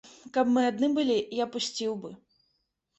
[0.37, 2.15] Каб мы адны былі, я пусціў бы.